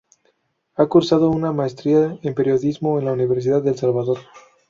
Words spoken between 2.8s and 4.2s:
en la Universidad del Salvador.